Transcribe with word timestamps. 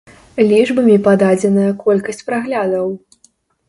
Лічбамі 0.51 0.95
пададзеная 1.09 1.69
колькасць 1.87 2.25
праглядаў. 2.31 2.95